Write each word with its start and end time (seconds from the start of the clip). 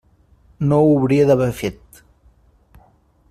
No 0.69 0.79
ho 0.85 0.95
hauria 0.95 1.27
d'haver 1.31 1.51
fet. 1.59 2.03